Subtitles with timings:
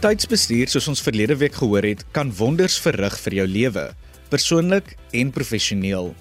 [0.00, 3.82] Tydsbestuur, soos ons verlede week gehoor het, kan wonders verrig vir jou lewe,
[4.32, 6.14] persoonlik en professioneel.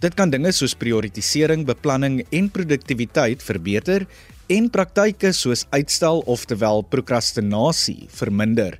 [0.00, 4.06] Dit kan dinge soos prioritisering, beplanning en produktiwiteit verbeter
[4.48, 8.78] en praktyke soos uitstel oftewel prokrastinasie verminder.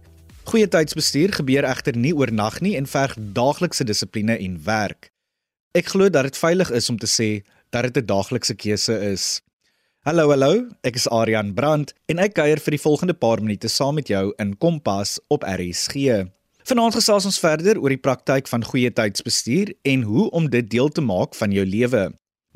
[0.49, 5.13] Goeie tydsbestuur gebeur egter nie oornag nie en verg daaglikse dissipline en werk.
[5.77, 7.45] Ek glo dat dit veilig is om te sê
[7.77, 9.43] dat dit 'n daaglikse keuse is.
[10.09, 13.99] Hallo hallo, ek is Adrian Brandt en ek kuier vir die volgende paar minute saam
[13.99, 16.23] met jou in Kompas op RSG.
[16.71, 20.89] Vanaand gesels ons verder oor die praktyk van goeie tydsbestuur en hoe om dit deel
[20.89, 22.07] te maak van jou lewe.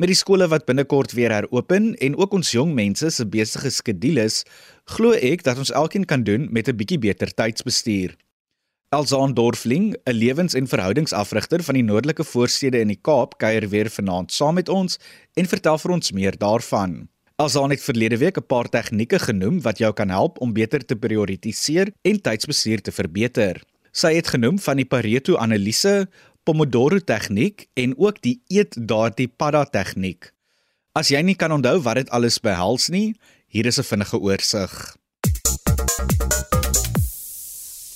[0.00, 4.40] Met die skole wat binnekort weer heropen en ook ons jong mense se besige skedules,
[4.96, 8.16] glo ek dat ons elkeen kan doen met 'n bietjie beter tydsbestuur.
[8.88, 13.90] Elzaan Dorfling, 'n lewens- en verhoudingsafrigter van die noordelike voorstede in die Kaap, kuier weer
[13.90, 14.98] vanaand saam met ons
[15.36, 17.08] en vertel vir ons meer daarvan.
[17.36, 20.96] Alsaan het verlede week 'n paar tegnieke genoem wat jou kan help om beter te
[20.96, 23.62] prioritiseer en tydsbestuur te verbeter.
[23.90, 26.06] Sy het genoem van die Pareto-analise,
[26.42, 30.32] Pomodoro tegniek en ook die eet daardie padda tegniek.
[30.92, 34.96] As jy nie kan onthou wat dit alles behels nie, hier is 'n vinnige oorsig.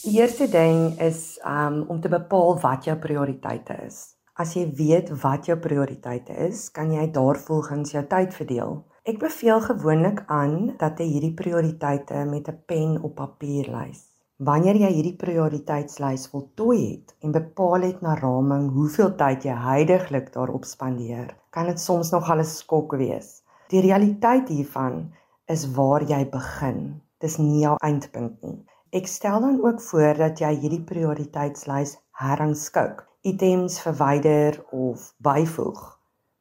[0.02, 4.16] Die eerste ding is um, om te bepaal wat jou prioriteite is.
[4.34, 8.87] As jy weet wat jou prioriteite is, kan jy daarvolgens jou tyd verdeel.
[9.08, 14.02] Ek beveel gewoonlik aan dat jy hierdie prioriteite met 'n pen op papier lys.
[14.48, 20.28] Wanneer jy hierdie prioriteitslys voltooi het en bepaal het na raming hoeveel tyd jy heidaglik
[20.34, 23.42] daarop spandeer, kan dit soms nog al 'n skok wees.
[23.72, 25.12] Die realiteit hiervan
[25.56, 27.00] is waar jy begin.
[27.18, 28.64] Dis nie jou eindpunt nie.
[28.92, 35.97] Ek stel dan ook voor dat jy hierdie prioriteitslys herrangskik, items verwyder of byvoeg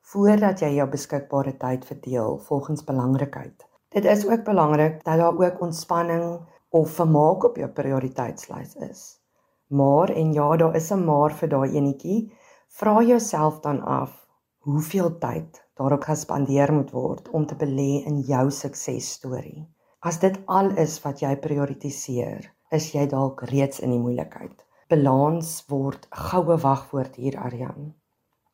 [0.07, 3.65] voordat jy jou beskikbare tyd verdeel volgens belangrikheid.
[3.91, 6.39] Dit is ook belangrik dat daar ook ontspanning
[6.69, 9.01] of vermaak op jou prioriteitslys is.
[9.67, 12.31] Maar en ja, daar is 'n maar vir daai enetjie.
[12.67, 14.27] Vra jouself dan af
[14.57, 19.67] hoeveel tyd daarop gespandeer moet word om te belê in jou suksesstorie.
[19.99, 24.65] As dit al is wat jy prioritiseer, is jy dalk reeds in die moeilikheid.
[24.87, 27.93] Balans word goue wagwoord hier, Aryan.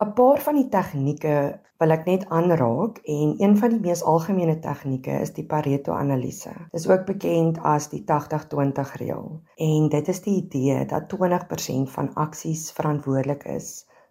[0.03, 1.33] 'n Paar van die tegnieke
[1.79, 6.51] wil ek net aanraak en een van die mees algemene tegnieke is die Pareto-analise.
[6.71, 9.29] Dit is ook bekend as die 80-20 reël.
[9.67, 13.69] En dit is die idee dat 20% van aksies verantwoordelik is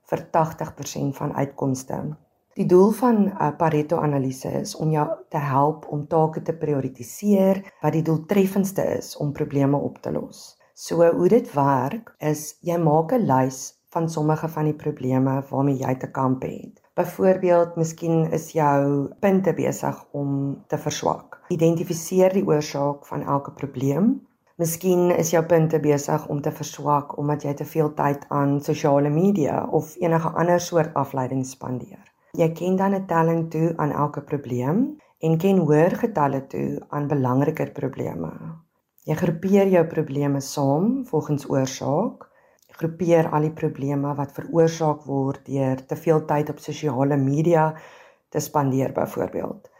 [0.08, 2.00] vir 80% van uitkomste.
[2.56, 7.92] Die doel van 'n Pareto-analise is om jou te help om take te prioritiseer wat
[7.92, 10.56] die doeltreffendste is om probleme op te los.
[10.74, 15.76] So hoe dit werk is jy maak 'n lys van sommige van die probleme waarmee
[15.76, 16.80] jy te kamp het.
[16.97, 21.41] Byvoorbeeld, miskien is jou punte besig om te verswak.
[21.48, 24.14] Identifiseer die oorsaak van elke probleem.
[24.60, 29.10] Miskien is jou punte besig om te verswak omdat jy te veel tyd aan sosiale
[29.10, 32.04] media of enige ander soort afleiding spandeer.
[32.36, 37.09] Jy ken dan 'n telling toe aan elke probleem en ken hoër getalle toe aan
[37.09, 38.32] belangriker probleme.
[39.04, 42.28] Jy groepeer jou probleme saam volgens oorsaak
[42.78, 47.72] groepeer al die probleme wat veroorsaak word deur te veel tyd op sosiale media
[48.33, 49.71] te spandeer byvoorbeeld.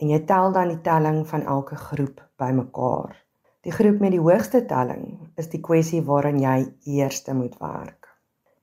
[0.00, 3.16] En jy tel dan die telling van elke groep bymekaar.
[3.66, 6.58] Die groep met die hoogste telling is die kwessie waaraan jy
[6.98, 8.06] eerste moet werk.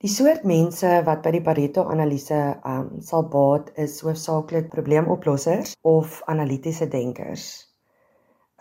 [0.04, 6.88] Die soort mense wat by die Pareto-analise um, sal baat is hoofsaaklik probleemoplossers of analitiese
[6.92, 7.46] denkers.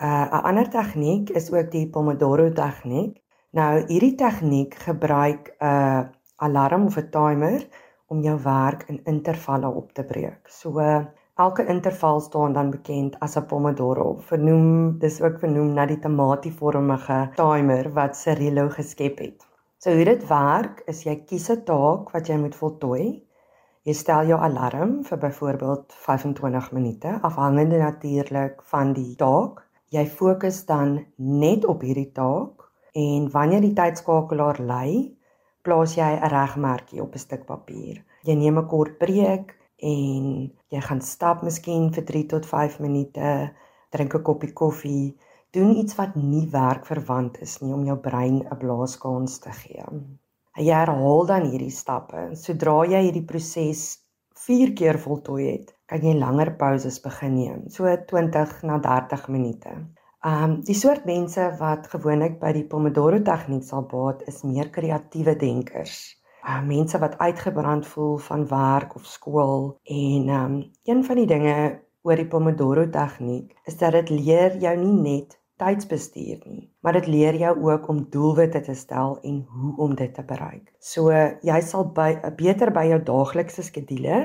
[0.02, 3.21] Uh, 'n ander tegniek is ook die Pomodoro tegniek
[3.58, 6.04] Nou hierdie tegniek gebruik 'n uh,
[6.46, 7.64] alarm of 'n timer
[8.06, 10.48] om jou werk in intervalle op te breek.
[10.48, 11.04] So uh,
[11.36, 14.06] elke interval staan dan bekend as 'n pomodoro.
[14.30, 19.46] Vernoem dis ook vernoem na die tomatievormige timer wat Cirilo geskep het.
[19.78, 23.22] So hoe dit werk is jy kies 'n taak wat jy moet voltooi.
[23.82, 29.68] Jy stel jou alarm vir byvoorbeeld 25 minute afhangende natuurlik van die taak.
[29.88, 32.61] Jy fokus dan net op hierdie taak
[32.92, 35.16] en wanneer die tydskakelaar lui,
[35.62, 38.04] plaas jy 'n regmerkie op 'n stuk papier.
[38.24, 40.24] Jy neem 'n kort breek en
[40.70, 43.52] jy gaan stap miskien vir 3 tot 5 minute,
[43.90, 45.16] drink 'n koppie koffie,
[45.50, 49.84] doen iets wat nie werkverwant is nie om jou brein 'n blaaskans te gee.
[50.56, 52.36] Jy herhaal dan hierdie stappe.
[52.36, 53.98] Sodra jy hierdie proses
[54.46, 59.70] 4 keer voltooi het, kan jy langer pauses begin neem, so 20 na 30 minute.
[60.22, 65.32] Um die soort mense wat gewoonlik by die Pomodoro tegniek sal baat is meer kreatiewe
[65.34, 65.96] denkers.
[66.46, 70.54] Uh mense wat uitgebrand voel van werk of skool en um
[70.86, 71.56] een van die dinge
[72.06, 77.10] oor die Pomodoro tegniek is dat dit leer jou nie net tydsbestuur nie, maar dit
[77.10, 80.70] leer jou ook om doelwitte te stel en hoe om dit te bereik.
[80.78, 84.22] So jy sal by beter by jou daaglikse skedule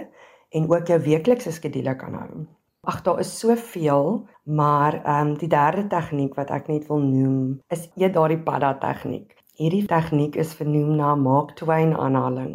[0.53, 2.45] en ook jou weeklikse skedule kan hou.
[2.87, 7.59] Ag daar is soveel, maar ehm um, die derde tegniek wat ek net wil noem
[7.75, 9.33] is eet daardie padda tegniek.
[9.59, 12.53] Hierdie tegniek is vernoem na Mark Twain aanhaling.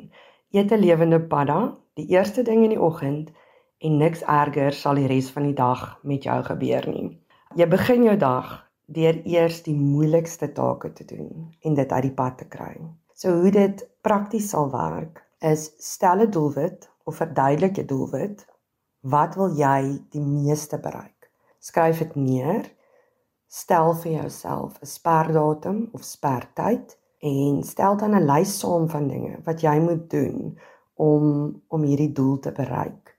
[0.56, 1.58] Eet 'n lewende padda
[2.00, 3.32] die eerste ding in die oggend
[3.78, 7.08] en niks erger sal die res van die dag met jou gebeur nie.
[7.60, 8.54] Jy begin jou dag
[8.86, 12.78] deur eers die moeilikste take te doen en dit uit die pad te kry.
[13.14, 15.20] So hoe dit prakties sal werk
[15.52, 18.46] is stel 'n doelwit of verduidelik 'n doelwit.
[19.02, 21.26] Wat wil jy die meeste bereik?
[21.58, 22.68] Skryf dit neer.
[23.50, 29.40] Stel vir jouself 'n sperdatum of spertyd en stel dan 'n lys saam van dinge
[29.44, 30.58] wat jy moet doen
[30.94, 33.16] om om hierdie doel te bereik.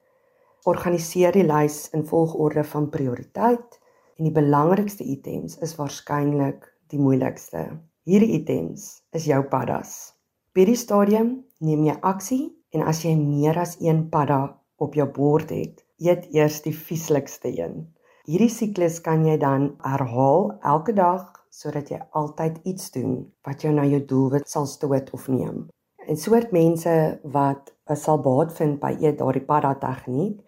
[0.64, 3.80] Organiseer die lys in volgorde van prioriteit
[4.16, 7.80] en die belangrikste items is waarskynlik die moeilikste.
[8.04, 10.16] Hierdie items is jou paddas.
[10.54, 15.08] By die stadium neem jy aksie en as jy meer as een padda op jou
[15.16, 17.86] bord het, eet eers die vieslikste een.
[18.28, 23.74] Hierdie siklus kan jy dan herhaal elke dag sodat jy altyd iets doen wat jou
[23.76, 25.68] na jou doelwit sal stoot of neem.
[26.08, 26.94] En soort mense
[27.36, 30.40] wat sal baat vind by eet daardie padda tegniek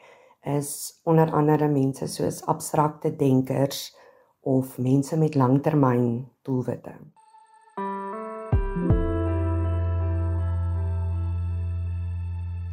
[0.55, 0.71] is
[1.03, 3.89] onder andere mense soos abstrakte denkers
[4.41, 6.93] of mense met langtermyn doelwitte.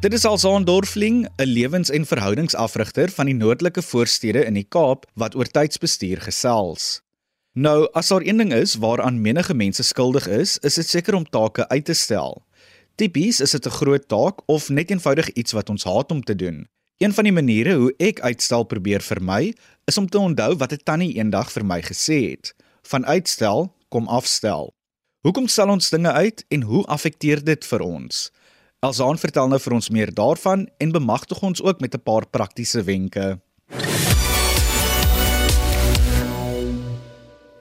[0.03, 5.05] Dit is Alsaan Dorfling, 'n lewens- en verhoudingsafrigter van die noordelike voorstede in die Kaap
[5.13, 7.01] wat oor tydsbestuur gesels.
[7.53, 11.29] Nou, as daar een ding is waaraan menige mense skuldig is, is dit seker om
[11.29, 12.43] take uit te stel.
[12.95, 16.35] Tipies is dit 'n groot taak of net eenvoudig iets wat ons haat om te
[16.35, 16.67] doen.
[16.97, 19.53] Een van die maniere hoe ek uitstel probeer vermy,
[19.85, 24.07] is om te onthou wat 'n tannie eendag vir my gesê het: "Van uitstel kom
[24.07, 24.73] afstel."
[25.21, 28.31] Hoekom stel ons dinge uit en hoe affekteer dit vir ons?
[28.83, 32.81] Elsaan vertel nou vir ons meer daarvan en bemagtig ons ook met 'n paar praktiese
[32.83, 33.39] wenke.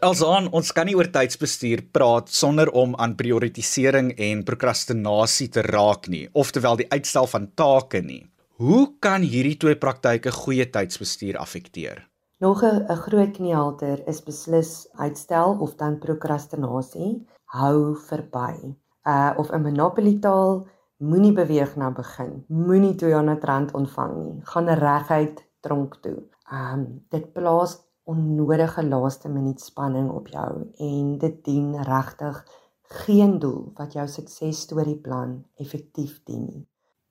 [0.01, 6.09] Elsaan, ons kan nie oor tydsbestuur praat sonder om aan prioritisering en prokrastinasie te raak
[6.09, 8.27] nie, oftewel die uitstel van take nie.
[8.57, 12.09] Hoe kan hierdie twee praktyke goeie tydsbestuur affekteer?
[12.41, 17.27] Nog 'n groot kniehalter is beslis uitstel of dan prokrastinasie.
[17.45, 18.75] Hou verby.
[19.07, 20.67] Uh of 'n monopoly taal,
[21.03, 22.45] moenie beweeg na begin.
[22.49, 24.41] Moenie toe aan 'n trant ontvang nie.
[24.43, 26.23] Gaan reguit tronk toe.
[26.53, 32.45] Um dit plaas onnodige laaste minuut spanning op jou en dit dien regtig
[32.83, 36.67] geen doel wat jou suksesstorie-plan effektief dien nie.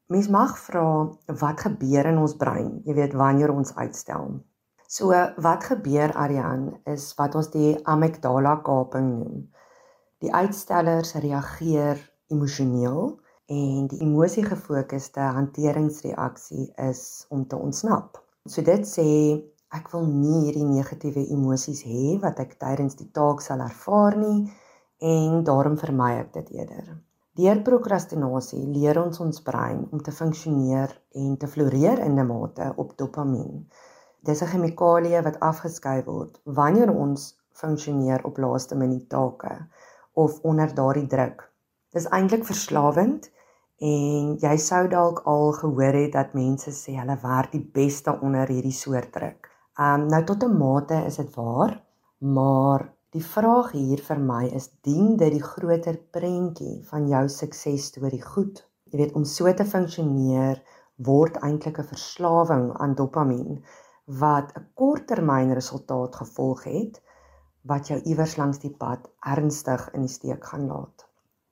[0.08, 4.42] Mens mag vra wat gebeur in ons brein, jy weet wanneer ons uitstel.
[4.88, 9.46] So wat gebeur Arian is wat ons die amygdala kaping noem.
[10.20, 13.21] Die uitstellers reageer emosioneel
[13.52, 18.22] en die emosiegefokusde hanteringsreaksie is om te ontsnap.
[18.48, 19.08] So dit sê
[19.76, 24.48] ek wil nie hierdie negatiewe emosies hê wat ek tydens die taak sal ervaar nie
[25.12, 26.94] en daarom vermy ek dit eerder.
[27.40, 32.74] Deur prokrastinasie leer ons ons brein om te funksioneer en te floreer in 'n mate
[32.84, 33.68] op dopamien.
[34.24, 39.56] Dis 'n chemikalie wat afgeskei word wanneer ons funksioneer op laaste minuut take
[40.14, 41.52] of onder daardie druk.
[41.92, 43.32] Dis eintlik verslawend
[43.82, 48.48] en jy sou dalk al gehoor het dat mense sê hulle werk die beste onder
[48.48, 49.50] hierdie soort druk.
[49.80, 51.82] Um nou tot 'n mate is dit waar,
[52.20, 58.22] maar Die vraag hier vir my is dien dit die groter prentjie van jou suksesstorie
[58.24, 58.62] goed?
[58.88, 60.62] Jy weet om so te funksioneer
[61.08, 63.60] word eintlik 'n verslawing aan dopamien
[64.22, 67.02] wat 'n korttermyn resultaat gevolg het
[67.74, 71.06] wat jou iewers langs die pad ernstig in die steek gaan laat.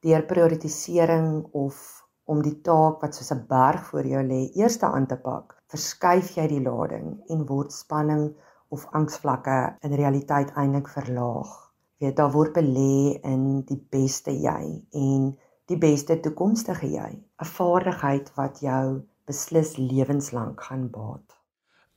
[0.07, 1.98] Deur prioritisering of
[2.33, 6.35] om die taak wat soos 'n berg voor jou lê eers aan te pak, verskuif
[6.37, 8.25] jy die lading en word spanning
[8.69, 11.51] of angsvlakke in realiteit eintlik verlaag.
[11.99, 18.31] Weet daar word belê in die beste jy en die beste toekomstige jy, 'n vaardigheid
[18.35, 21.35] wat jou beslis lewenslank gaan baat.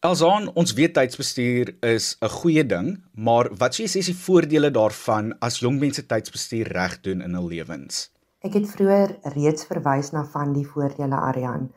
[0.02, 4.70] Alsaan, ons weet tydsbestuur is 'n goeie ding, maar wat sê jy is die voordele
[4.70, 8.11] daarvan as jong mense tydsbestuur reg doen in hul lewens?
[8.42, 11.68] Ek het vroeër reeds verwys na van die voordele Arian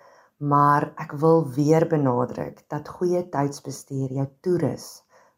[0.51, 4.87] maar ek wil weer benadruk dat goeie tydsbestuur jou toerus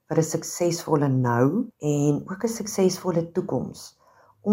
[0.07, 3.84] vir 'n suksesvolle nou en ook 'n suksesvolle toekoms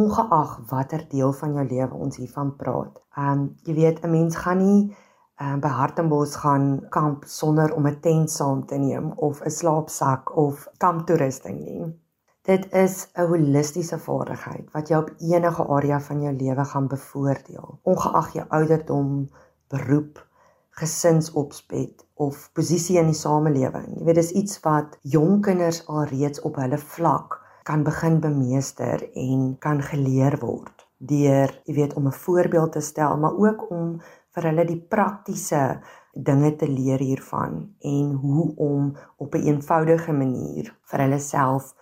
[0.00, 2.99] ongeag watter deel van jou lewe ons hiervan praat.
[3.16, 4.97] Um jy weet 'n mens gaan nie
[5.40, 10.37] um, by Hartenbos gaan kamp sonder om 'n tent saam te neem of 'n slaapsak
[10.37, 12.03] of kamptoerusting nie.
[12.44, 17.78] Dit is 'n holistiese vaardigheid wat jou op enige area van jou lewe gaan bevoordeel,
[17.82, 19.30] ongeag jou ouderdom,
[19.68, 20.26] beroep,
[20.70, 23.86] gesinsopset of posisie in die samelewing.
[23.96, 29.56] Jy weet dis iets wat jong kinders alreeds op hulle vlak kan begin bemeester en
[29.58, 34.00] kan geleer word deur, jy weet, om 'n voorbeeld te stel, maar ook om
[34.34, 35.80] vir hulle die praktiese
[36.12, 41.74] dinge te leer hiervan en hoe om op 'n een eenvoudige manier vir hulle self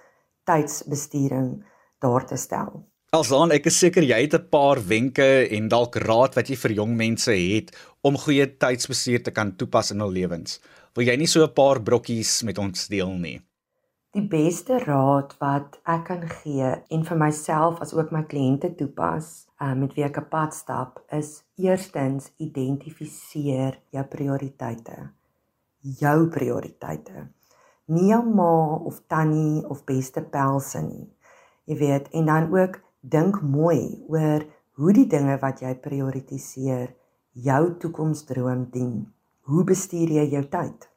[0.44, 1.64] tydsbestuuring
[2.02, 2.82] daar te stel.
[3.12, 6.72] Alsaan, ek is seker jy het 'n paar wenke en dalk raad wat jy vir
[6.72, 7.68] jong mense het
[8.00, 10.60] om goeie tydsbestuur te kan toepas in hul lewens.
[10.96, 13.40] Wil jy nie so 'n paar brokkies met ons deel nie?
[14.12, 19.46] Die beste raad wat ek kan gee en vir myself as ook my kliënte toepas,
[19.60, 25.10] uh, met wie ek 'n pad stap, is eerstens identifiseer jou prioriteite.
[25.80, 27.28] Jou prioriteite.
[27.86, 31.08] Nie jou ma of tannie of beste pelse nie.
[31.66, 34.44] Jy weet, en dan ook dink mooi oor
[34.78, 36.94] hoe die dinge wat jy prioritiseer
[37.32, 38.94] jou toekomsdroom dien.
[39.50, 40.88] Hoe bestuur jy jou tyd?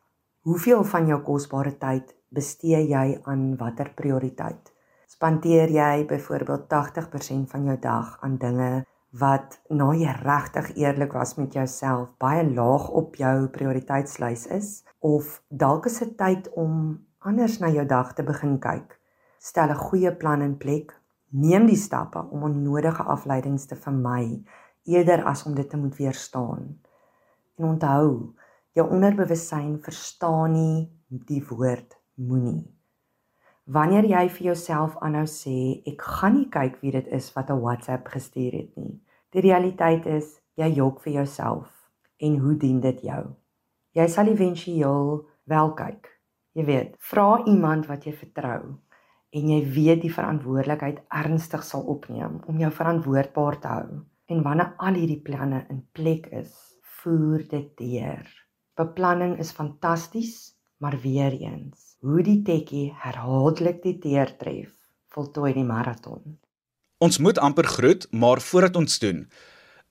[0.46, 4.72] Hoeveel van jou kosbare tyd bestee jy aan watter prioriteit?
[5.10, 8.86] Spandeer jy byvoorbeeld 80% van jou dag aan dinge
[9.19, 14.69] wat na jy regtig eerlik was met jouself baie laag op jou prioriteitslys is
[15.00, 19.00] of dalk is dit tyd om anders na jou dag te begin kyk.
[19.39, 20.93] Stel 'n goeie plan in plek.
[21.29, 24.43] Neem die stappe om onnodige afleidings te vermy
[24.84, 26.79] eerder as om dit te moet weerstaan.
[27.57, 28.36] En onthou,
[28.75, 32.65] Jou onderbewussyn verstaan nie die woord moenie.
[33.72, 35.53] Wanneer jy vir jouself aanhou sê
[35.88, 39.00] ek gaan nie kyk wie dit is wat 'n WhatsApp gestuur het nie.
[39.36, 41.72] Die realiteit is jy jok vir jouself
[42.24, 43.24] en hoe dien dit jou?
[44.00, 45.10] Jy sal éventueel
[45.51, 46.08] wel kyk.
[46.56, 48.62] Jy weet, vra iemand wat jy vertrou
[49.36, 54.00] en jy weet die verantwoordelikheid ernstig sal opneem om jou verantwoordbaar te hou.
[54.32, 56.56] En wanneer al hierdie planne in plek is,
[57.04, 58.24] voer dit deur.
[58.80, 64.72] Beplanning is fantasties, maar weer eens, hoe die tekkie herhaaldelik die teer tref,
[65.12, 66.39] voltooi die maraton.
[67.04, 69.25] Ons moet amper groet, maar voordat ons doen,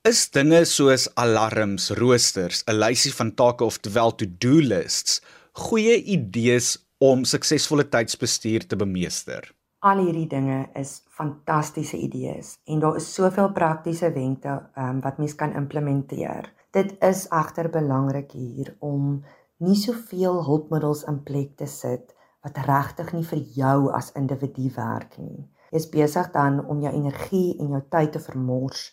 [0.08, 5.20] is dinge soos alarms, roosters, 'n lysie van take of terwyl to-do lists
[5.52, 9.52] goeie idees om suksesvolle tydsbestuur te bemeester.
[9.84, 15.34] Al hierdie dinge is fantastiese idees en daar is soveel praktiese wenke um, wat mens
[15.34, 16.48] kan implementeer.
[16.72, 19.24] Dit is egter belangrik hier om
[19.60, 25.18] nie soveel hulpmiddels in plek te sit wat regtig nie vir jou as individu werk
[25.18, 25.44] nie.
[25.74, 28.86] Is besig dan om jou energie en jou tyd te vermors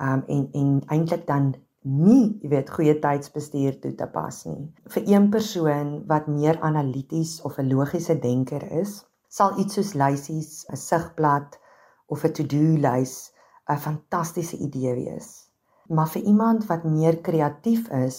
[0.00, 1.50] um en en eintlik dan
[1.82, 4.68] nie, jy weet, goeie tydsbestuur toe te pas nie.
[4.94, 10.66] Vir een persoon wat meer analities of 'n logiese denker is, sal iets soos lysies,
[10.70, 11.58] 'n sigblad
[12.06, 13.32] of 'n to-do lys
[13.68, 15.50] 'n fantastiese idee wees
[15.90, 18.18] maar vir iemand wat meer kreatief is,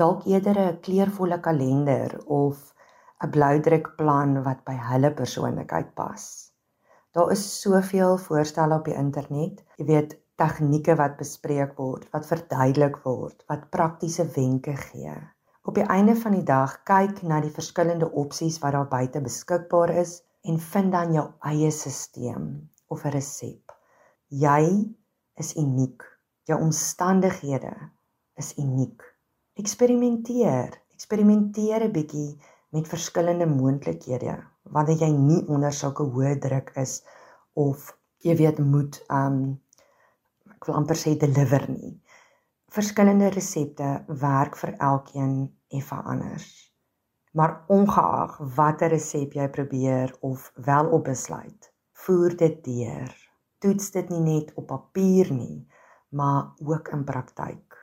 [0.00, 2.74] dalk eerder 'n kleurvolle kalender of
[3.22, 6.24] 'n bloudrukplan wat by hulle persoonlikheid pas.
[7.14, 12.96] Daar is soveel voorstelle op die internet, jy weet, tegnieke wat bespreek word, wat verduidelik
[13.04, 15.12] word, wat praktiese wenke gee.
[15.62, 19.92] Op die einde van die dag kyk na die verskillende opsies wat daar buite beskikbaar
[20.02, 22.48] is en vind dan jou eie stelsel
[22.90, 23.76] of 'n resep.
[24.28, 24.90] Jy
[25.38, 26.02] is uniek.
[26.50, 27.74] Jou omstandighede
[28.42, 29.06] is uniek.
[29.54, 32.40] Eksperimenteer, eksperimenteer 'n bietjie
[32.74, 34.34] met verskillende moontlikhede
[34.76, 36.96] wanneer jy nie onder sulke hoë druk is
[37.64, 37.92] of
[38.26, 39.38] jy weet moet um
[40.54, 41.92] ek wil amper sê deliver nie.
[42.74, 43.90] Verskillende resepte
[44.22, 45.34] werk vir elkeen
[45.78, 46.48] effe anders.
[47.38, 51.70] Maar ongeag watter resep jy probeer of wel op besluit,
[52.06, 53.14] voer dit deur.
[53.62, 55.66] Toets dit nie net op papier nie,
[56.10, 57.78] maar ook in praktyk.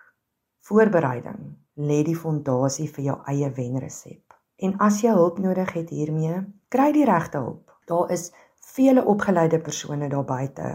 [0.67, 4.30] Voorbereiding lê die fondasie vir jou eie wenresep.
[4.61, 6.35] En as jy hulp nodig het hiermee,
[6.69, 7.71] kry die regte hulp.
[7.89, 8.27] Daar is
[8.75, 10.67] vele opgeleide persone daar buite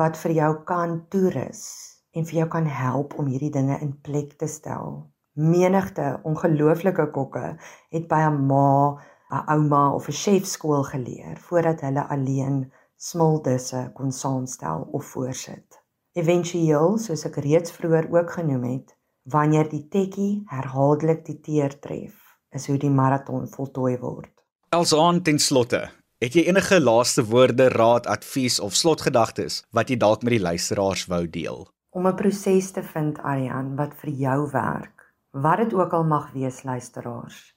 [0.00, 1.62] wat vir jou kan toerus
[2.10, 5.04] en vir jou kan help om hierdie dinge in plek te stel.
[5.38, 7.54] Menigte ongelooflike kokke
[7.94, 8.98] het by 'n ma,
[9.30, 15.78] 'n ouma of 'n chef skool geleer voordat hulle alleen smildisse kon saamstel of voorsit.
[16.12, 22.29] Eventueel, soos ek reeds vroeër ook genoem het, wanneer die tekkie herhaaldelik die teer tref,
[22.52, 24.30] is hoe die maraton voltooi word.
[24.74, 25.88] Elsaan ten slotte,
[26.22, 31.06] het jy enige laaste woorde, raad, advies of slotgedagtes wat jy dalk met die luisteraars
[31.10, 31.68] wou deel?
[31.90, 36.32] Om 'n proses te vind, Aryan, wat vir jou werk, wat dit ook al mag
[36.32, 37.54] wees, luisteraars,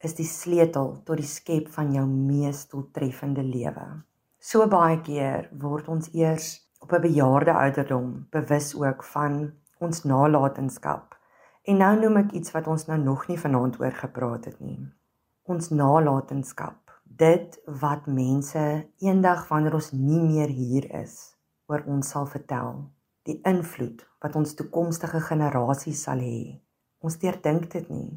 [0.00, 4.02] is die sleutel tot die skep van jou mees doeltreffende lewe.
[4.38, 11.17] So baie keer word ons eers op 'n bejaarde ouderdom bewus ook van ons nalatenskap.
[11.68, 14.78] En nou noem ek iets wat ons nou nog nie vanaand oor gepraat het nie.
[15.52, 16.78] Ons nalatenskap.
[17.04, 18.62] Dit wat mense
[19.04, 21.34] eendag wanneer ons nie meer hier is,
[21.68, 22.86] oor ons sal vertel.
[23.28, 26.56] Die invloed wat ons toekomstige generasies sal hê.
[27.04, 28.16] Ons deurdink dit nie.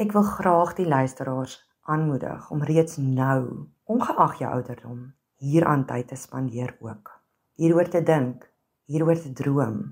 [0.00, 1.58] Ek wil graag die luisteraars
[1.92, 5.04] aanmoedig om reeds nou, ongeag jou ouderdom,
[5.36, 7.12] hieraan tyd te spandeer ook.
[7.60, 8.48] Hieroor te dink,
[8.88, 9.82] hieroor te droom.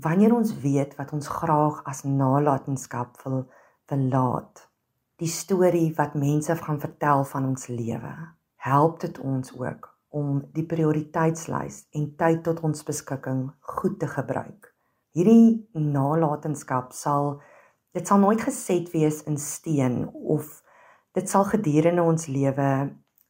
[0.00, 3.40] Wanneer ons weet wat ons graag as nalatenskap wil
[3.90, 4.62] verlaat,
[5.20, 8.12] die storie wat mense gaan vertel van ons lewe,
[8.64, 13.42] help dit ons ook om die prioriteitslys en tyd tot ons beskikking
[13.74, 14.70] goed te gebruik.
[15.12, 17.34] Hierdie nalatenskap sal
[17.92, 20.62] dit sal nooit geset wees in steen of
[21.18, 22.70] dit sal gedurende ons lewe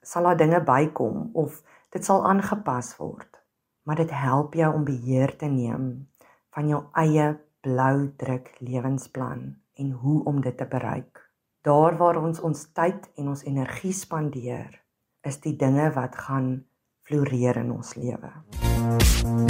[0.07, 3.43] sal daar dinge bykom of dit sal aangepas word.
[3.89, 6.10] Maar dit help jou om beheer te neem
[6.55, 7.27] van jou eie
[7.63, 11.23] blou druk lewensplan en hoe om dit te bereik.
[11.63, 14.81] Daar waar ons ons tyd en ons energie spandeer,
[15.23, 16.65] is die dinge wat gaan
[17.05, 18.33] floreer in ons lewe.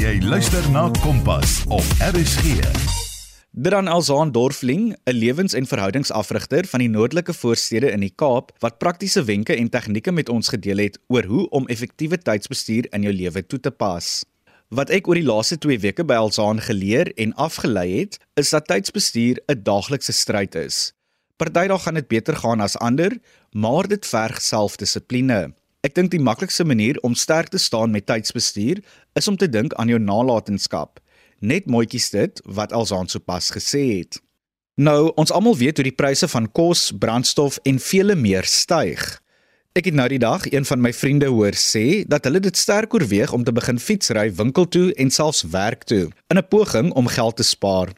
[0.02, 2.59] Jy luister na Kompas op RSG.
[3.50, 8.78] Dran Alzaan Dorfling, 'n lewens- en verhoudingsafrigter van die noordelike voorstede in die Kaap, wat
[8.78, 13.14] praktiese wenke en tegnieke met ons gedeel het oor hoe om effektiewe tydsbestuur in jou
[13.14, 14.25] lewe toe te pas.
[14.70, 18.68] Wat ek oor die laaste 2 weke by Alzaan geleer en afgelei het, is dat
[18.70, 20.92] tydsbestuur 'n daaglikse stryd is.
[21.36, 23.18] Partydae gaan dit beter gaan as ander,
[23.50, 25.54] maar dit verg selfdissipline.
[25.82, 28.78] Ek dink die maklikste manier om sterk te staan met tydsbestuur
[29.12, 31.00] is om te dink aan jou nalatenskap.
[31.40, 34.22] Net mooietjies dit wat Alsaan sopas gesê het.
[34.76, 39.20] Nou, ons almal weet hoe die pryse van kos, brandstof en vele meer styg.
[39.78, 42.94] Ek het nou die dag een van my vriende hoor sê dat hulle dit sterk
[42.94, 47.06] oorweeg om te begin fietsry winkel toe en selfs werk toe in 'n poging om
[47.06, 47.92] geld te spaar.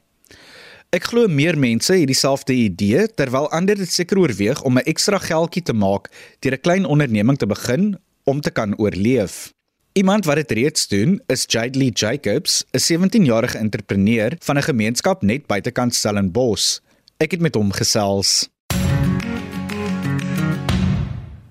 [0.91, 5.19] Ek glo meer mense het dieselfde idee terwyl ander dit seker oorweeg om 'n ekstra
[5.19, 9.53] geldjie te maak deur 'n klein onderneming te begin om te kan oorleef.
[9.93, 15.47] Iemand wat dit reeds doen, is Jadely Jacobs, 'n 17-jarige entrepreneur van 'n gemeenskap net
[15.47, 16.81] buitekant Stellenbosch.
[17.17, 18.52] Ek het met hom gesels.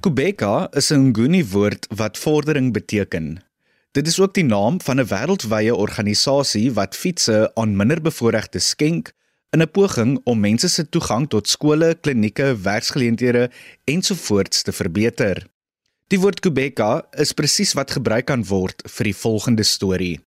[0.02, 3.44] Kubeka is 'n Nguni woord wat vordering beteken.
[3.92, 9.14] Dit is ook die naam van 'n wêreldwye organisasie wat fietsse aan minderbevoorregte skenk
[9.54, 13.52] in 'n poging om mense se toegang tot skole, klinieke, werksgeleenthede
[13.84, 15.48] ensovoorts te verbeter.
[16.08, 20.20] Die woord Kubeka is presies wat gebruik kan word vir die volgende storie.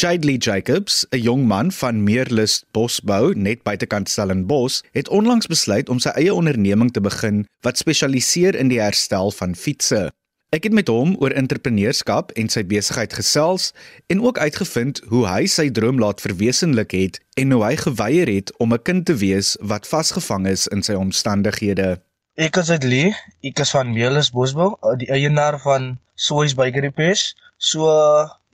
[0.00, 5.98] Chidley Jacobs, 'n jong man van Meerlus Bosbou net buitekant Stellenbosch, het onlangs besluit om
[5.98, 10.12] sy eie onderneming te begin wat spesialiseer in die herstel van fietsse.
[10.54, 13.72] Ek het met hom oor entrepreneurskap en sy besigheid gesels
[14.06, 18.54] en ook uitgevind hoe hy sy droom laat verwesenlik het en hoe hy geweier het
[18.62, 21.98] om 'n kind te wees wat vasgevang is in sy omstandighede.
[22.38, 27.34] Ek is Lee, ek is van Meelis Bosbou, die eienaar van Soys Biker Repairs.
[27.58, 27.90] So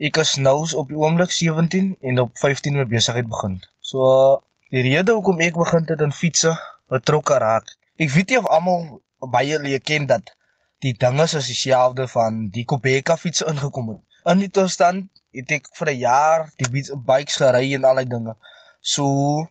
[0.01, 3.59] ek is nou op die oomblik 17 en op 15 met besigheid begin.
[3.85, 4.41] So
[4.73, 6.55] die rede hoekom ek begin het aan fietsse
[6.89, 7.69] betrokke raak.
[8.01, 9.03] Ek weet nie of almal
[9.35, 10.33] baie leer ken dat
[10.81, 14.01] die dinge is dieselfde van die Kobeka fiets ingekom het.
[14.33, 18.37] In die toestand het ek vir 'n jaar die bikes gery en al die dinge.
[18.81, 19.45] So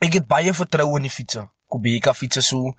[0.00, 2.72] ek het baie vertroue in die fietsse, Kobeka fietsse so.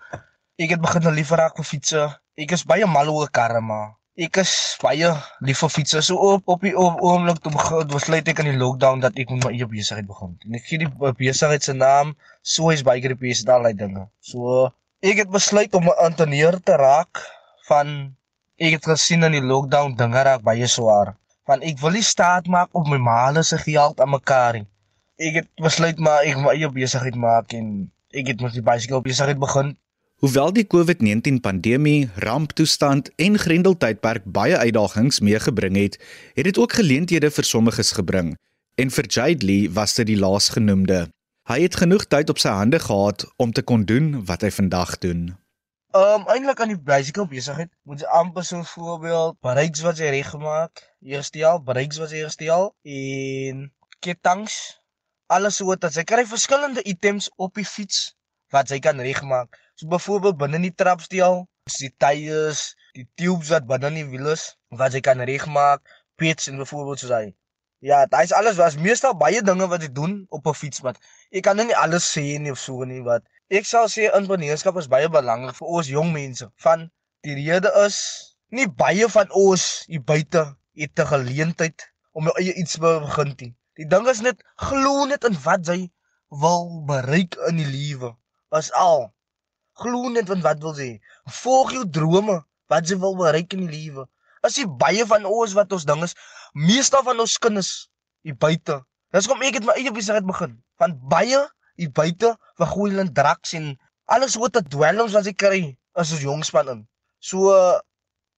[0.57, 2.03] Ek het begin lief raak vir fietsse.
[2.33, 5.09] Ek is baie mal oor karre maar ek is baie
[5.43, 6.01] lief vir fietsse.
[6.07, 9.51] So op op die oomblik toe besluit ek in die lockdown dat ek met my
[9.51, 10.37] eie besigheid begin.
[10.47, 14.07] En ek gee die besigheid se naam Soys Bike Repairs en al die dinge.
[14.23, 14.69] So
[15.03, 17.19] ek het besluit om 'n anteneer te raak
[17.67, 18.15] van
[18.57, 21.15] ek het gesien in die lockdown dinge raak baie swaar.
[21.45, 24.67] Van ek wil nie staat maak op my maale se geld aan mekaar nie.
[25.19, 29.01] Ek het besluit maar ek moet eie besigheid maak en ek het mos die bicycle
[29.01, 29.75] besigheid begin.
[30.25, 35.99] Hoewel die COVID-19 pandemie, ramptoestand en grendeltydperk baie uitdagings meegebring het,
[36.33, 38.31] het dit ook geleenthede vir sommiges gebring.
[38.81, 41.03] En vir Jadely was dit die laasgenoemde.
[41.45, 44.95] Hy het genoeg tyd op sy hande gehad om te kon doen wat hy vandag
[45.05, 45.27] doen.
[45.93, 50.01] Ehm um, eintlik aan die bicycle besigheid moet jy amper so 'n voorbeeld brakes wat
[50.01, 54.57] jy reg gemaak, eersteel brakes wat jy eersteel en ketTangs
[55.27, 58.15] alles dat jy kry verskillende items op die fiets
[58.49, 59.64] wat jy kan regmaak.
[59.75, 61.45] So byvoorbeeld binne die trapsteel,
[61.79, 65.81] die tyres, die tubes wat binne die wiele is wat jy kan regmaak,
[66.15, 67.25] pits en byvoorbeeld soos hy.
[67.79, 70.97] Ja, dit is alles was meestal baie dinge wat jy doen op 'n fiets wat
[71.31, 74.87] ek kan nie alles sê nie of so nie wat Ek sal sê entrepreneurskap is
[74.89, 76.47] baie belangrik vir ons jong mense.
[76.63, 76.87] Van
[77.21, 77.97] die rede is
[78.49, 80.41] nie baie van ons hier buite
[80.73, 81.85] het 'n geleentheid
[82.17, 83.51] om jou eie iets te begin te.
[83.77, 85.91] Die ding is net glo net in wat jy
[86.41, 88.15] wil bereik in die lewe.
[88.57, 89.13] Is al.
[89.81, 90.99] Glo net in wat wil jy.
[91.41, 94.05] Volg jou drome, wat jy wil bereik in die lewe.
[94.45, 96.15] As jy baie van ons wat ons ding is,
[96.53, 97.71] meeste van ons kinders
[98.23, 98.79] hier buite.
[99.15, 100.55] Dis kom ek het my eie besigheid begin.
[100.81, 101.41] Van baie
[101.75, 103.73] hier buite, wat gooi hulle draks en
[104.11, 105.61] alles wat dit dwelms wat ek kry
[105.95, 106.81] as 'n jong span in.
[107.19, 107.51] So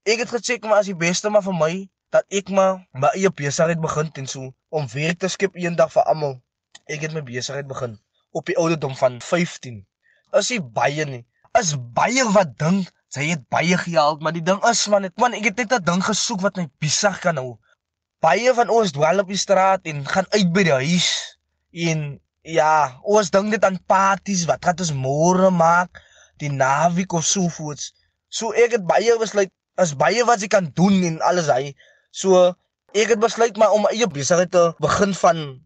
[0.06, 1.74] ek het gecheck maar as die beste maar vir my
[2.12, 6.04] dat ek maar my eie besigheid begin en so om werk te skep eendag vir
[6.04, 6.42] almal.
[6.88, 8.00] Ek het my besigheid begin
[8.32, 9.87] op die ouderdom van 15.
[10.36, 11.24] Is nie baie nie.
[11.60, 15.36] Is baie wat dink sy het baie geld, maar die ding is man, ek man
[15.38, 17.58] ek het net 'n ding gesoek wat my besig kan hou.
[18.22, 21.38] Baie van ons dwel op die straat en gaan uit by die huis
[21.72, 26.02] en ja, ons dink net aan parties, wat gaan ons môre maak,
[26.40, 27.94] die naweek of so voets.
[28.30, 31.74] So ek het baie besluit, is baie wat jy kan doen en alles hy.
[32.12, 32.56] So
[32.94, 35.62] ek het besluit maar om my eie besigheid te begin van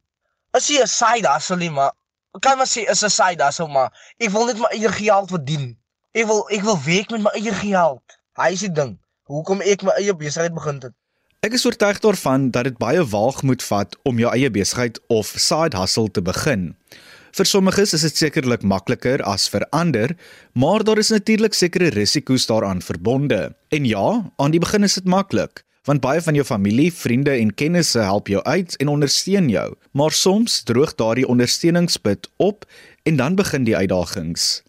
[0.57, 1.93] is jy 'n side hustle nie, maar
[2.39, 5.77] kan maar sê is 'n side hustle maar ek wil net my eie geld verdien.
[6.13, 8.03] Ek wil ek wil werk met my eie geld.
[8.39, 8.99] Hy is die ding.
[9.23, 10.93] Hoekom ek my eie besigheid begin het.
[11.41, 15.25] Ek is oortuig daarvan dat dit baie waag moet vat om jou eie besigheid of
[15.25, 16.75] side hustle te begin.
[17.31, 20.11] Vir sommiges is dit sekerlik makliker as vir ander,
[20.53, 23.55] maar daar is natuurlik sekere risiko's daaraan verbonde.
[23.71, 27.53] En ja, aan die begin is dit maklik, want baie van jou familie, vriende en
[27.53, 29.75] kennisse help jou uit en ondersteun jou.
[29.97, 32.65] Maar soms droog daardie ondersteuningsput op
[33.03, 34.61] en dan begin die uitdagings.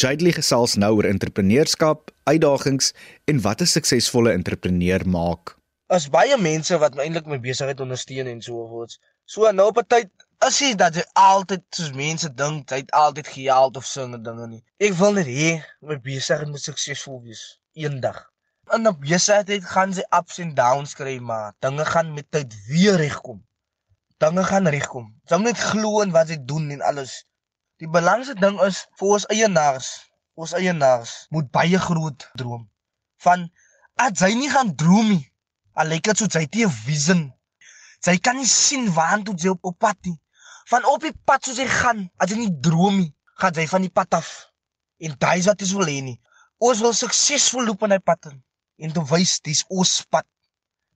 [0.00, 2.92] Jadely gesels nou oor entrepreneurskap, uitdagings
[3.24, 5.56] en wat 'n suksesvolle entrepreneur maak.
[5.88, 8.98] As baie mense wat my eintlik my besigheid ondersteun en so voort.
[9.24, 10.08] So nou op 'n tyd
[10.46, 14.22] is dit dat jy altyd soos mense dink, jy het altyd geld of so 'n
[14.22, 14.62] dinge nie.
[14.78, 18.29] Ek wil net hê my besigheid moet suksesvol wees eendag.
[18.76, 22.96] In 'n besigheid gaan sy ups en downs kry, maar dinge gaan met tyd weer
[23.02, 23.40] regkom.
[24.22, 25.06] Dinge gaan regkom.
[25.26, 27.14] Jy moet net glo in wat jy doen en alles.
[27.82, 29.88] Die belangrikste ding is vir ons eienaars,
[30.38, 32.68] ons eienaars moet baie groot droom.
[33.26, 33.48] Van
[33.96, 35.24] as jy nie gaan droom nie,
[35.74, 37.22] al lyk dit soos jy 'n vision.
[38.06, 40.14] Jy kan nie sien waartoe jy op, op pad nie.
[40.70, 43.82] Van op die pad soos jy gaan, as jy nie droom nie, gaan jy van
[43.82, 44.30] die pad af.
[45.00, 46.20] En daai is wat ons wil hê nie.
[46.58, 48.38] Ons wil suksesvol loop in hy pad in,
[48.80, 50.26] en te wys dis ons pad.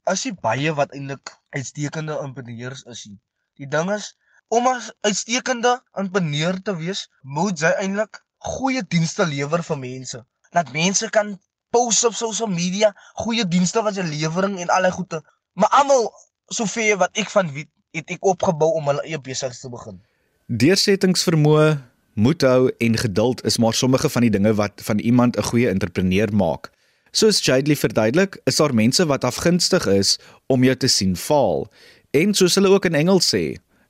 [0.08, 3.06] As jy baie wat eintlik uitstekende entrepreneurs is.
[3.08, 3.20] Nie.
[3.60, 4.12] Die ding is
[4.52, 10.20] om as uitstekende entrepreneur te wees, moet jy eintlik goeie dienste lewer vir mense.
[10.54, 11.34] Dat mense kan
[11.74, 12.92] post op social media,
[13.24, 15.22] goeie dienste wat jy lewering en al die goede.
[15.58, 16.10] Maar almal
[16.52, 19.98] soveel wat ek van weet, het ek opgebou om hulle eie besigheid te begin.
[20.46, 21.74] Deursettingsvermoë,
[22.14, 25.68] moed hou en geduld is maar sommige van die dinge wat van iemand 'n goeie
[25.68, 26.70] entrepreneur maak.
[27.14, 30.16] Soos Jadely verduidelik, is daar mense wat afgunstig is
[30.50, 31.68] om jou te sien faal.
[32.10, 33.42] En soos hulle ook in Engels sê,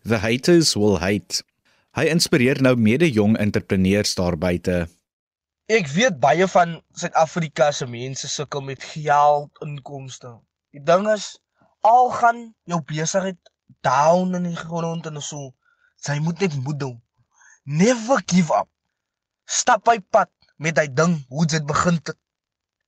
[0.05, 1.41] the haters will hate.
[1.97, 4.83] Hy inspireer nou mede jong entrepreneurs daar buite.
[5.73, 10.35] Ek weet baie van Suid-Afrika se mense sukkel met geld inkomste.
[10.77, 11.31] Die ding is
[11.81, 13.41] al gaan jou besigheid
[13.87, 15.55] down in die grond en so,
[16.05, 16.93] jy moet net moed hou.
[17.65, 18.69] Never give up.
[19.49, 20.29] Stap by pad
[20.61, 22.19] met hy ding hoe dit begin het.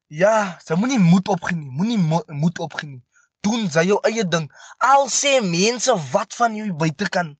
[0.08, 1.70] Ja, jy moenie moed opgee nie.
[1.70, 3.02] Moenie mo moed opgee nie.
[3.42, 4.46] Doen jy jou eie ding.
[4.78, 7.34] Al sê mense wat van jou buite kan.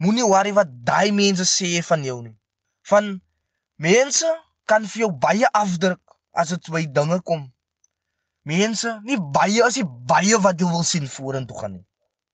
[0.00, 2.36] Moenie worry wat daai mense sê van jou nie.
[2.88, 3.20] Van
[3.76, 4.30] mense
[4.64, 6.00] kan vir jou baie afdruk
[6.32, 7.46] as dit by dinge kom.
[8.46, 11.84] Mense, nie baie as jy baie wat jy wil sien vorentoe gaan nie.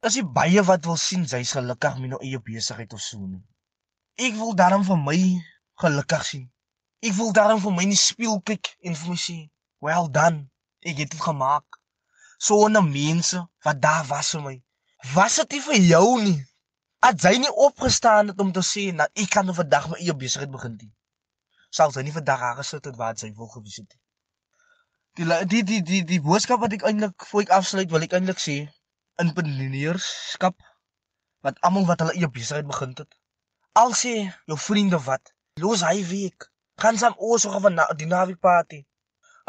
[0.02, 3.42] As jy baie wat wil sien jy's gelukkig met jou eie besigheid of so nie.
[4.20, 5.18] Ek wil daarom vir my
[5.82, 6.50] gelukkig sien.
[7.02, 9.38] Ek wil daarom vir my in die spieël kyk en vir my sê,
[9.82, 10.48] "Well done.
[10.80, 11.78] Ek het dit gemaak."
[12.38, 14.56] So 'n mense wat daar was vir my.
[15.14, 16.40] Was dit vir jou nie?
[17.00, 20.14] As jy nie opgestaan het om te sê, "Nou, ek kan nou vandag my eie
[20.14, 20.94] besigheid begin doen."
[21.70, 24.00] Sal jy nie vandag daar gesit het waar jy wil gewees het nie.
[25.14, 28.38] Die die die die die boodskap wat ek eintlik voor ek afsluit wil ek eintlik
[28.38, 28.56] sê
[29.24, 30.56] entrepreneurskap
[31.44, 33.18] wat almal wat hulle eie besigheid begin het.
[33.82, 34.14] Al sê
[34.46, 36.48] jou vriende wat, los hy week.
[36.80, 38.84] Gaan saam of van die naweek party.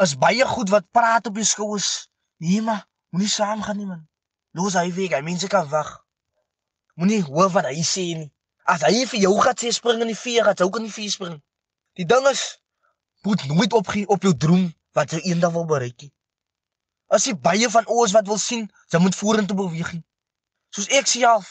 [0.02, 2.08] Is baie goed wat praat op jou skouers.
[2.42, 4.08] Nee maar, moenie saam gaan nie man.
[4.52, 5.90] Los hy week, hy mense kan wag.
[6.94, 8.30] Moenie hoor wat hy sê nie.
[8.64, 10.94] As hy vir jou gaan sê spring in die vuur, gaan jy ook in die
[10.94, 11.36] vuur spring.
[11.98, 12.44] Die ding is
[13.24, 16.10] moet nooit opgee op jou droom wat jy eendag wil bereik nie.
[17.08, 19.92] As jy baie van ons wat wil sien, jy moet vorentoe beweeg.
[20.74, 21.50] Soos ek self,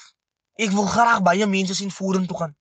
[0.59, 2.55] ek wil graag baie mense sien vorentoe gaan.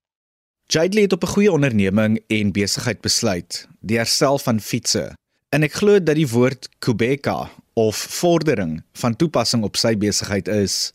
[0.73, 5.13] Jadely het op 'n goeie onderneming en besigheid besluit, die herstel van fietsse.
[5.53, 10.95] En ek glo dat die woord Kubeka of vordering van toepassing op sy besigheid is.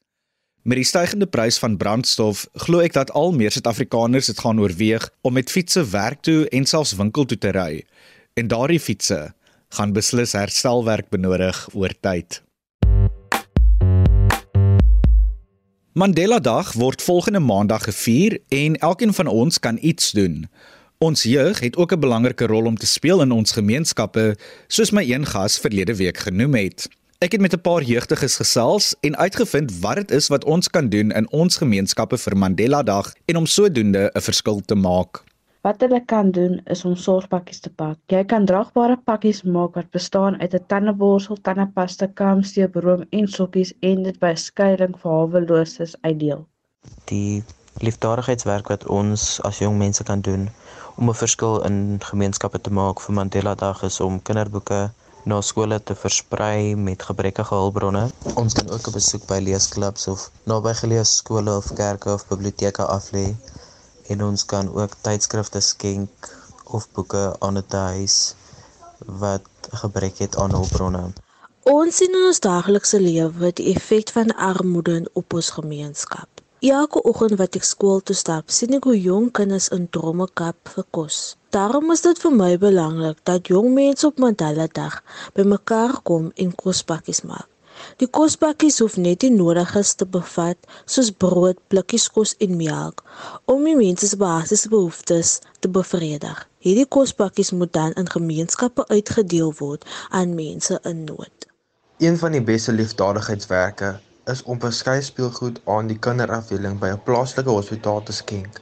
[0.66, 5.06] Met die stygende prys van brandstof, glo ek dat al meer Suid-Afrikaners dit gaan oorweeg
[5.22, 7.84] om met fietsse werk toe en selfs winkel toe te ry.
[8.34, 9.20] En daardie fietsse
[9.78, 12.42] gaan beslis herstelwerk benodig oor tyd.
[15.94, 20.48] Mandela Dag word volgende maandag gevier en elkeen van ons kan iets doen.
[21.00, 24.36] Ons jeug het ook 'n belangrike rol om te speel in ons gemeenskappe,
[24.68, 26.90] soos my een gas verlede week genoem het.
[27.20, 30.90] Ek het met 'n paar jeugdiges gesels en uitgevind wat dit is wat ons kan
[30.90, 35.24] doen in ons gemeenskappe vir Mandela Dag en om sodoende 'n verskil te maak.
[35.62, 37.98] Wat hulle kan doen is om sorgpakkies te pak.
[38.08, 43.74] Jy kan dragbare pakkies maak wat bestaan uit 'n tandeborsel, tandepasta, kaamsteep, room en sokkies
[43.80, 46.48] en dit by 'n skuiling vir haweloses uitdeel.
[47.06, 47.44] Die
[47.80, 50.50] liefdadigheidswerk wat ons as jong mense kan doen
[50.96, 54.92] om 'n verskil in gemeenskappe te maak vir Mandela Dag is om kinderboeke
[55.24, 58.10] na skole te versprei met gebrekkige hulpbronne.
[58.34, 63.36] Ons kan ook 'n besoek by leesklubs of nabygeleë skole of kerke of biblioteke aflê
[64.08, 66.32] en ons kan ook tydskrifte skenk
[66.64, 68.36] of boeke aan 'n huis
[69.06, 71.14] wat gebrek het aan hulpbronne.
[71.64, 76.37] Ons sien in ons daaglikse lewe die effek van armoede op ons gemeenskap.
[76.60, 80.72] Elke oggend wat ek skool toe stap, sien ek hoe jong kinders in dromme kap
[80.74, 81.36] vir kos.
[81.54, 85.04] Daarom is dit vir my belangrik dat jong mense op Mandela Dag
[85.38, 87.46] bymekaar kom en kospakkies maak.
[88.02, 90.58] Die kospakkies hoef net die nodiges te bevat,
[90.90, 93.06] soos brood, blikkies kos en melk,
[93.46, 96.42] om die mense se basiese behoeftes te bevredig.
[96.66, 101.50] Hierdie kospakkies moet dan in gemeenskappe uitgedeel word aan mense in nood.
[102.02, 104.00] Een van die beste liefdadigheidswerke
[104.32, 108.62] is om verskeie speelgoed aan die kinderafdeling by 'n plaaslike hospitaal te skenk.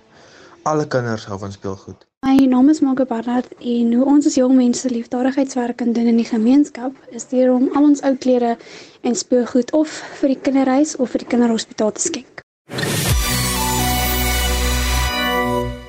[0.64, 2.06] Alle kinders hou van speelgoed.
[2.26, 6.18] My naam is Margo Barnard en hoe ons as jong mense liefdadigheidswerk kan doen in
[6.18, 8.58] die gemeenskap is deur om al ons ou klere
[9.02, 12.42] en speelgoed of vir die kinderhuis of vir die kinderhospitaal te skenk.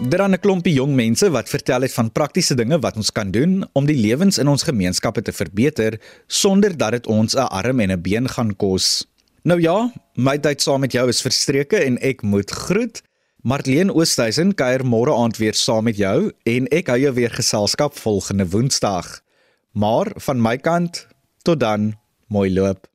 [0.08, 3.30] Daar er 'n klompie jong mense wat vertel het van praktiese dinge wat ons kan
[3.30, 7.80] doen om die lewens in ons gemeenskappe te verbeter sonder dat dit ons 'n arm
[7.80, 9.06] en 'n been gaan kos.
[9.46, 12.96] Nou ja, my tyd saam met jou is verstreke en ek moet groet.
[13.46, 17.94] Marlene Oosthuizen kuier môre aand weer saam met jou en ek hou jou weer geselskap
[17.94, 19.06] volgende Woensdag.
[19.70, 21.04] Maar van my kant
[21.46, 21.92] tot dan,
[22.26, 22.90] mooi loop.